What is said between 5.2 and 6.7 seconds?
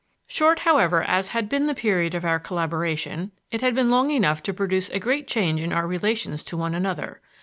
change in our relations to